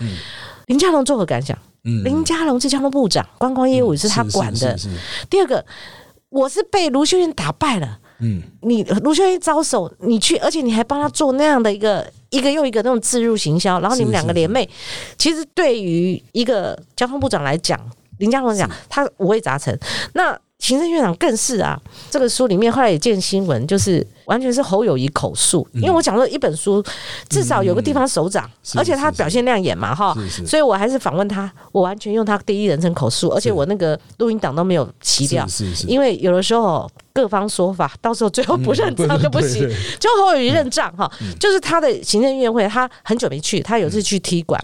[0.66, 1.58] 林佳龙作何感想？
[1.86, 4.76] 嗯林佳龙是交通部长，观光业务是他管的。
[4.76, 5.64] 是是是第二个，
[6.28, 7.98] 我是被卢秀燕打败了。
[8.18, 14.66] 嗯你卢秀燕招手，你去，而且你还帮他做那样的一个一个又一个那种自入行销，然后你们两个联袂，
[15.16, 17.78] 其实对于一个交通部长来讲，
[18.18, 19.78] 林佳龙讲他五味杂陈，
[20.14, 21.78] 那行政院长更是啊。
[22.10, 26.84] 这个书里面后来也见新闻，就是完全是侯友谊口述，因为我讲说一本书
[27.28, 35.46] 至少有个地方首长，是而且他表现亮眼嘛哈所以我还是访问他，我完全用他第一人称口述，而且我那个录音档都没有齐掉，
[35.86, 39.62] 因为有的时候各方说法，到时候最后不认账就不行。
[39.62, 41.10] 对对 就侯友谊认账哈，
[41.40, 44.62] 就是他的行政院会，他很久没去，他有次去踢馆，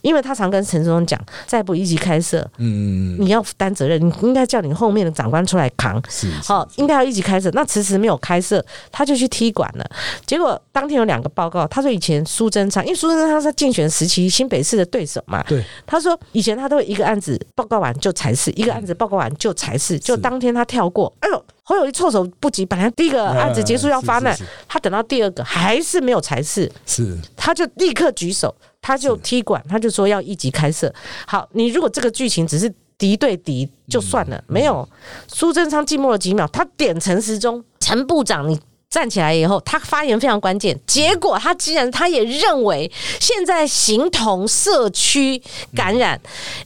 [0.00, 6.02] 因为他常跟陈时中讲，再不一级开设，嗯嗯你要担责任，你应该叫你后面的长官出来扛。
[6.08, 9.90] 是好，应该要一级开设，那迟迟没有开设，他就去踢馆了。
[10.26, 21.44] 结果当天有两个报告，他说以前苏贞昌，因为苏贞昌是竞选时期新北市的对手嘛，对他说以前他都会一个案子报告完就裁示，一个案子报告完就裁示，就当天他跳过，哎呦。
[21.64, 30.92] 侯友谊措手不及，本来第一个案子结束要发难是是是，他等到第二个还是没有裁示，是他就立刻举手，他就踢馆，他就说要一级开设。
[31.24, 34.86] 好，你如果这个剧情只是敌对敌就算了，没有
[35.28, 38.60] 苏贞昌寂寞了几秒，他点陈时中，陈部长你。
[38.92, 40.78] 站起来以后，他发言非常关键。
[40.86, 45.42] 结果他既然他也认为现在形同社区
[45.74, 46.20] 感染，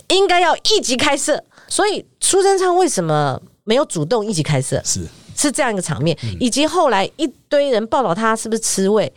[0.08, 4.82] 应该要一级开设，所以苏贞昌为什么没有主动一级开设？
[4.84, 9.12] 是是这样一个场面，以及后来一堆人报道他是不是吃味，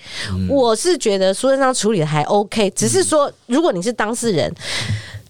[0.48, 4.54] 我是觉得苏贞昌处理的还 OK，只是说如果你是当事人。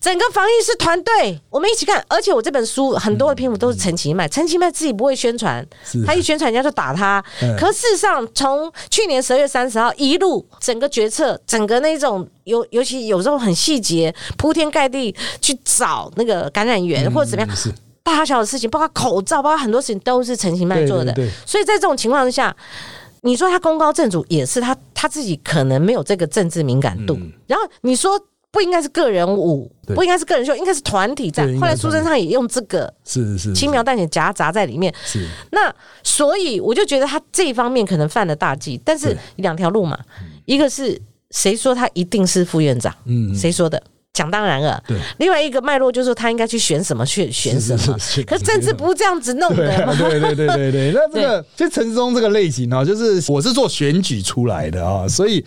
[0.02, 2.04] 整个防疫是团队，我们一起看。
[2.08, 5.66] 而且我这本书很多的篇幅都是陈其迈，陈其迈自己不会宣传，
[6.06, 7.24] 他一宣传人家就打他。
[7.60, 17.58] 可事实上，从去年十二月三十号一路整个决策，整个那种尤尤其有时候很细节，铺天盖地去找那个感染源或者怎么样，
[18.02, 21.14] 大小小的事情，包括口罩，包括很多事情都是陈其迈做的。
[21.46, 22.56] 所以在这种情况下。
[23.22, 27.20] 你说他功高震主，也是他他自己可能没有这个政治敏感度。
[27.48, 28.18] 然后你说
[28.52, 31.48] 不应该是个人舞，不应该是个人秀，应该是团体战。
[31.60, 34.94] 后来苏贞昌也用这个是是轻描淡写夹杂在里面。
[35.06, 38.80] 是那所以我就觉得他这一方面可能犯了大忌。
[38.84, 40.00] 但是两条路嘛，
[40.46, 41.00] 一个是
[41.32, 42.94] 谁说他一定是副院长？
[43.06, 43.82] 嗯，谁说的？
[44.16, 44.98] 想当然了，对。
[45.20, 47.98] 另外一个脉络就是说，他应该去选什么，去选什么。
[48.28, 49.96] 可政治不是这样子弄的。
[49.98, 50.92] 对对对对对。
[50.92, 55.42] 那这个就陈志忠这个类型啊，就是我是做选举出来的啊，所以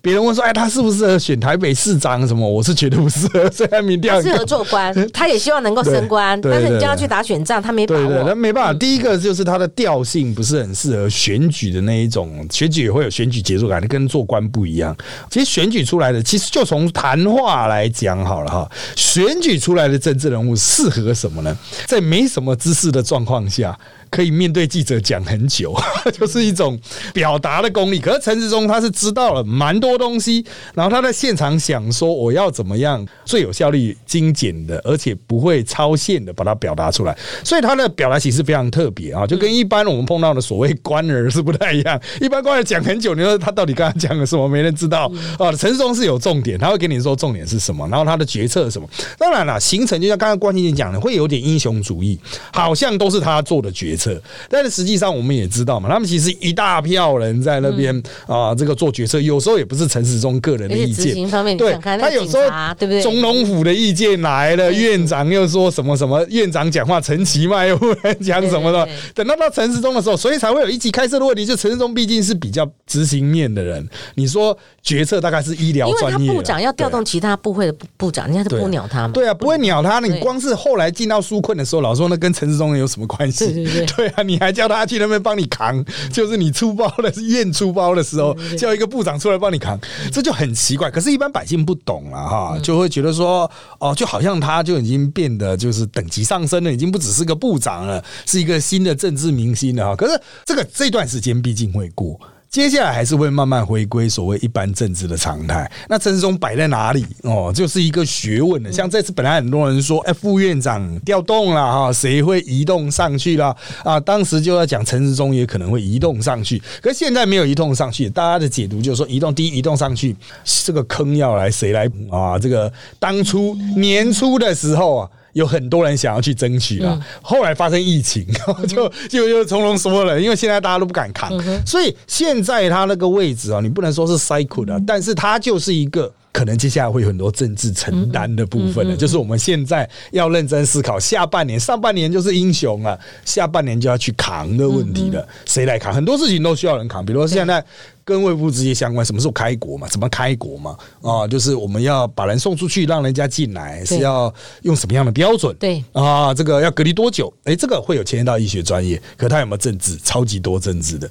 [0.00, 2.48] 别人问说，哎，他适不适合选台北市长什么？
[2.48, 3.50] 我是绝对不适合。
[3.50, 8.06] 虽然民调适合做官， 他也希望能够升官，但是你叫他去打选仗，他没把握。
[8.06, 8.72] 对对，那没办法。
[8.72, 14.96] 第一个就是他的调性不是很适合选举的那一种，选举也会有选举节奏感，跟做官不一样。
[15.30, 18.03] 其实选举出来的，其实就从谈话来讲。
[18.04, 21.56] 讲好了哈，选举出来的政治人物适合什么呢？
[21.86, 23.76] 在没什么知识的状况下。
[24.14, 25.74] 可以面对记者讲很久，
[26.16, 26.78] 就是一种
[27.12, 27.98] 表达的功力。
[27.98, 37.18] 可是陈志忠他是知道了蛮多东西，然后他在现场想说我要怎么样最有效率、精简的，而且不会超限的把它表达出来。
[37.42, 42.00] 所以他的表达形式非常特别啊，就跟一般我们碰到的所谓官儿是不太一样。
[42.20, 45.10] 一般官儿讲很久，你说他到底刚刚讲了什么，没人知道
[45.40, 45.50] 啊。
[45.50, 48.88] 陈志忠是有重点，他会跟你说重点是什么，然后他的决策是什么。
[49.18, 52.16] 当然了，行程就像刚刚关心你讲的，会有点英雄主义，
[52.52, 54.03] 好像都是他做的决策。
[54.48, 61.14] 但是实际上我们也知道嘛，他们其实一大票人在那边啊，这个做决策，有时候也不是陈时中个人的意见。
[61.56, 62.42] 对，他有时候
[62.78, 63.02] 对不对？
[63.02, 67.78] 总统府的意见来了，院长又说什么什么，院长讲话陈其迈又
[68.20, 68.88] 讲什么的。
[69.14, 71.44] 等到到陈时中的时候，所以才会有一级开设的问题。
[71.44, 79.12] 就陈时中毕竟是比较执行面的人，你说决策大概是医疗专业，因为他部长要调动其他部会的部部长，人家是不鸟他嘛？
[79.12, 80.00] 对啊，不会鸟他。
[80.00, 83.46] 你光是后来进到纾困的时候，老说那跟陈时中有什么关系？
[83.52, 83.86] 对对对。
[83.96, 89.78] 对啊，你还叫他去那边帮你扛，就是你出包的验出包的时候，叫一个部长出来帮你扛，
[90.12, 90.90] 这就很奇怪。
[90.90, 99.96] 可是，一般百姓不懂了哈，就会觉得说，哦，就好像他就已经变得就是等级上升了，已经不只是个部长了，是一个新的政治明星了哈。
[99.96, 102.18] 可是，这个这段时间毕竟会过。
[102.54, 105.68] 接下来还是会慢慢回归所谓一般政治的常态。
[105.88, 108.70] 那陈世忠摆在哪里哦，就是一个学问的。
[108.70, 113.98] 像这次本来很多人说，哎，副院长调动了哈，谁会移动上去了啊？
[113.98, 122.38] 当时就要讲陈世忠也可能会移动上去，可现在没有移动上去，大家的解读就是说，移动第一移动上去，这个坑要来谁来啊？
[122.38, 125.10] 这个当初年初的时候啊。
[125.34, 128.26] 有很多人想要去争取啊，后来发生疫情，
[128.66, 131.30] 就就又从容说了，因为现在大家都不敢扛，
[131.64, 136.12] 所以现在他那个位置啊，你不能说是 cycle 的，但是他就是一个。
[136.34, 145.24] 可能接下来会有很多政治承担的部分了，就是我们现在要认真思考下半年、上半年就是英雄了，下半年就要去扛的问题了。
[145.46, 145.94] 谁来扛？
[145.94, 147.64] 很多事情都需要人扛，比如说现在
[148.04, 149.86] 跟卫部直接相关，什么时候开国嘛？
[149.88, 150.76] 怎么开国嘛？
[151.00, 154.32] 啊，就是我们要把人送出去，让人家进来，是要
[154.62, 155.54] 用什么样的标准？
[155.56, 157.32] 对啊，这个要隔离多久？
[157.44, 159.96] 哎，这个会有牵涉到医学专业，可他有没有政治？
[160.02, 161.08] 超级多政治的，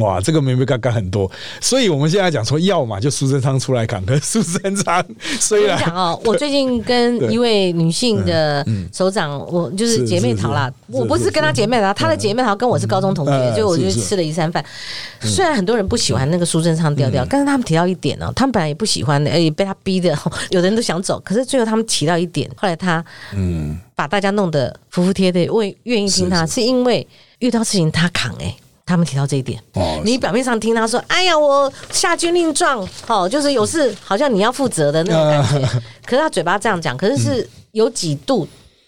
[0.00, 1.30] 哇，这个没没刚刚很多。
[1.62, 4.66] 所以我们现在讲说要嘛，就苏贞昌出来扛，可 是苏贞。
[4.66, 5.04] 很长，
[5.38, 10.68] 所以讲哦，我最近跟一位女性的 首长，我就是姐妹淘啦。
[10.88, 14.64] 我不是跟她姐妹淘，她的姐妹淘跟我是高中同学，所以我就吃了一餐饭。
[15.20, 20.16] 虽然很多人不喜欢那个苏贞昌调调，但是他们提到一点哦，他们本来也不喜欢的，也被他逼的，
[20.50, 21.20] 有的人都想走。
[21.20, 27.06] 可是最后他们提到一点，后来他嗯，把大家弄得服服帖帖，为愿意听他，是因为
[27.38, 28.54] 遇到事情他扛哎。
[28.88, 29.60] 他们提到这一点，
[30.04, 35.68] 你表面上听他说：“哎呀，我下军令状，哦，就是有事，好像你要负责的那种感觉。”
[36.06, 38.46] 可是他嘴巴这样讲，可是是有几度。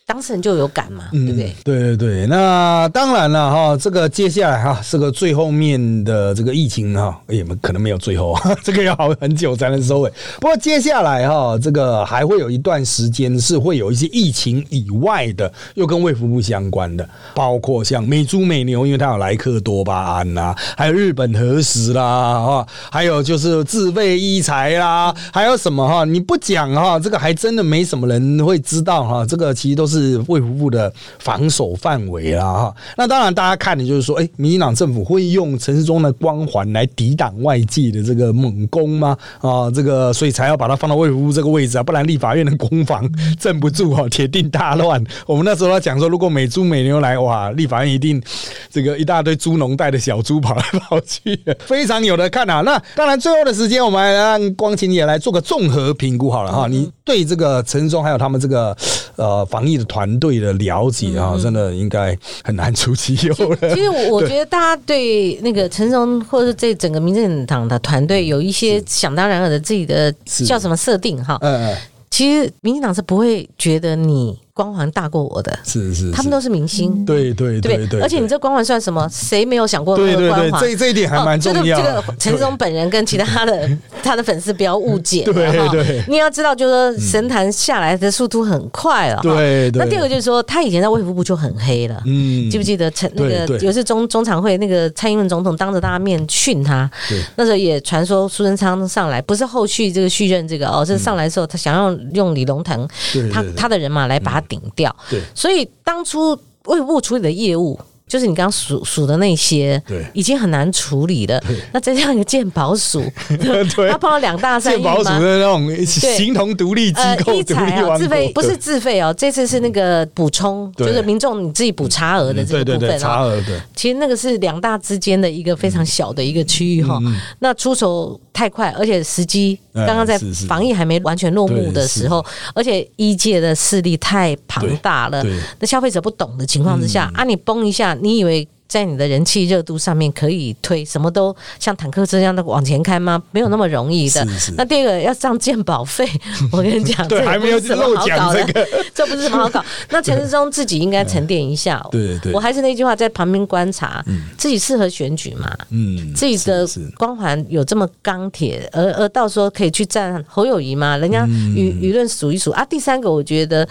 [0.08, 1.54] 当事人就有感嘛，对不对？
[1.62, 8.34] 对对对，那当然了哈，这个接下来哈，这个最后面的这个疫情哈，也可能没有最后，
[8.64, 10.10] 这个要好很久才能收尾。
[10.40, 26.06] 不过接下来哈，这个还会有一段时间是会有一些疫情以外的，又跟卫福部相关的，包括像美猪美牛，因为它有莱克多巴胺呐，还有日本核食啦，哈，还有就是自费医材啦，还有什么哈？
[26.06, 29.26] 你不讲哈，这个还真的没什么人会知道哈。
[29.26, 29.97] 这个其实都是。
[29.98, 32.74] 是卫福部的防守范围啦哈。
[32.96, 39.16] 那当然，大家看的就是说，哎，民进党政府会用陈世忠的光环来抵挡外界的这个猛攻吗？
[39.40, 45.02] 啊，这个所以才要把它放到卫福部这个位置啊，不然立法院的攻防镇不住啊，铁定大乱。
[45.26, 48.22] 我们那时候要讲说，如果美猪美牛来，哇，立法院一定
[48.70, 52.60] 这个一大堆猪农带的小猪跑来跑去，非常有的看啊。
[52.60, 56.66] 那当然，最后的时间，我们来让光晴也来做个综合评估好了哈。
[56.68, 58.76] 你对这个陈世忠还有他们这个
[59.16, 63.74] 呃防疫的团队的了解啊，真的应该很难出其右了。
[63.74, 70.12] 其实我我觉得大家对那个陈忠或者这整个民进党的团队有一些想当然尔的自己的
[70.44, 71.38] 叫什么设定哈。
[71.40, 71.76] 嗯嗯。
[72.10, 74.38] 其实民进党是不会觉得你。
[74.58, 79.08] 光环大过我的，是是，他们都是明星，对对对对，而且你这光环算什么？
[79.08, 79.96] 谁没有想过？
[79.96, 81.78] 对对对，这这一点还蛮重要。
[81.78, 83.70] 这个陈松本人跟其他的
[84.02, 85.32] 他的粉丝不要误解，对
[85.68, 89.20] 对，你要知道，就是说神坛下来的速度很快了。
[89.22, 89.78] 对对。
[89.78, 96.90] 那第二个就是说，他以前在卫福部就很黑了，嗯，记不记得陈那个有一次中中常会那个蔡英文总统当着大家面训他，
[97.36, 102.88] 那时候也传说苏贞昌上来不是后续这个续任这个哦，是上来的时候他想要用李龙腾
[103.32, 107.78] 他他的人马来把他顶掉，对，所以当初卫部处理的业务。
[108.08, 111.38] 就是你刚刚数数的那些，对，已经很难处理了。
[111.74, 113.90] 那再加上一个鉴宝署， 对。
[113.90, 123.60] 他碰到两大三鉴宝署的那种形同独立机构，一财啊，自费不是自费哦，这次是那个补充，就是民众你自己补差额的这个部分差额的。
[123.76, 126.98] 其实那个是两大之间的一个非常小的一个区域哈。
[127.40, 130.16] 那出手太快，而且时机刚刚在
[130.46, 132.24] 防疫还没完全落幕的时候，
[132.54, 135.24] 而且一界的势力太庞大了，
[135.58, 137.98] 那消费者不懂的情况之下啊，你崩一下。
[138.00, 138.46] 你以为？
[138.68, 143.20] 在你的人气热度上面可以推什么都像坦克车一样的往前开吗？
[143.30, 144.26] 没有那么容易的。
[144.56, 146.06] 那第二个要上鉴保费，
[146.52, 149.64] 我跟你讲，对，还没有什么好搞的，这不是什么好搞。
[149.88, 151.84] 那陈世忠自己应该沉淀一下。
[151.90, 154.04] 对对，我还是那句话，在旁边观察，
[154.36, 155.50] 自己适合选举嘛？
[155.70, 160.96] 嗯，自己的光环有这么钢铁，而而到时候可以去站侯友谊吗？
[160.98, 162.64] 人家舆舆论数一数啊。
[162.68, 163.66] 第三个，我觉得，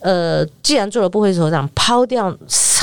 [0.00, 2.36] 呃，既然做了不会首长，抛掉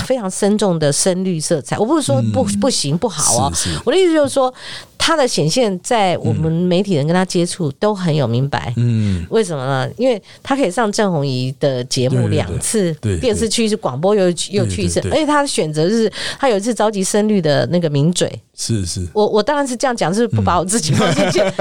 [0.10, 1.78] 非常深重的深绿色彩。
[1.78, 3.54] 我不是说不不行不好哦，
[3.86, 4.52] 我的意思就是说，
[4.98, 8.74] 他的显现在我们媒体人跟他接触都很有明白。
[8.78, 9.88] 嗯，为什么呢？
[9.98, 12.92] 因为他可以上郑红怡的节目两次，
[13.22, 18.42] 电视去是广播又又去一次，而且他的选择是，他有一次召集深绿的那个名嘴。
[18.56, 21.40] 是是，我我当然是这样讲，是不把我自己放进去。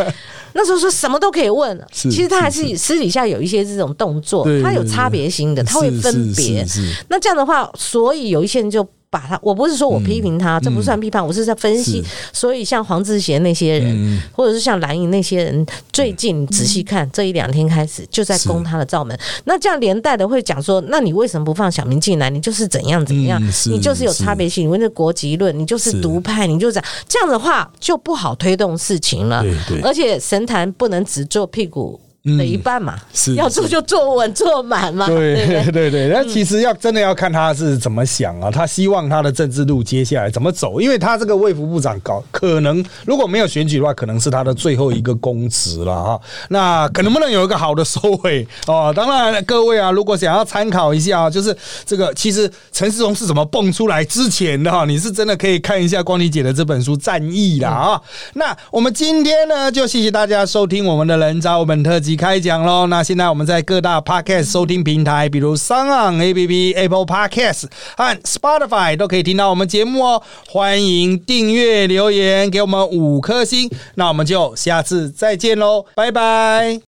[0.53, 6.67] 那时候说什么都可以问，其实他还是私底下有一些这种动作，他有差别心的，他会分别。
[7.09, 8.87] 那这样的话，所以有一些人就。
[9.11, 12.05] 把他，我不是说我批评他，这不算批判，我是在分析。
[12.33, 19.19] 所以像黄志贤那些人，或者是像蓝营那些人，最近仔细看这一两天开始就在攻他的罩门。
[19.45, 22.29] 那这样连带的会讲说，那你为什么不放小明进来？
[22.29, 26.85] 你就是怎样怎样，你就是有差别性，因为那国籍论，你就是独派，你就这样。
[27.09, 29.43] 这样的话就不好推动事情了。
[29.83, 31.99] 而且神坛不能只做屁股。
[32.37, 35.07] 的一半嘛，是要做就做稳做满嘛。
[35.07, 46.21] 对对 对，那其实要真的要看他是怎么想啊，他希望他的政治路接下来怎么走，因为他这个卫福部长搞可能如果没有选举的话，可能是他的最后一个公职了哈。
[46.49, 48.93] 那可能不能有一个好的收尾哦？
[48.95, 51.57] 当然，各位啊，如果想要参考一下啊，就是
[51.87, 58.03] 这个其实陈世荣是怎么蹦出来之前的哈，你是真的可以看一下光妮姐的这本书《战役》啦啊。
[58.35, 62.18] 那我们今天呢，就谢谢大家收听我们的人渣文特辑。
[62.19, 62.89] 开讲喽！
[62.89, 67.65] 那现在我们在各大 podcast 收听平台，比如 s o n A P P、Apple Podcast
[67.97, 70.23] 和 Spotify 都可以听到我们节目哦。
[70.49, 73.71] 欢迎订阅、留言给我们五颗星。
[73.95, 76.81] 那我们就下次再见喽，拜拜。